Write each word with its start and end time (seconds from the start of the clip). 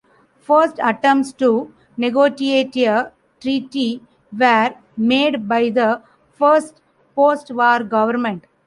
First 0.39 0.79
attempts 0.81 1.31
to 1.33 1.75
negotiate 1.95 2.75
a 2.77 3.11
treaty 3.39 4.01
were 4.35 4.73
made 4.97 5.47
by 5.47 5.69
the 5.69 6.01
first 6.31 6.81
post-war 7.15 7.83
government. 7.83 8.45